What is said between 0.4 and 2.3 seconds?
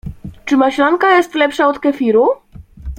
Czy maślanka jest lepsza od kefiru?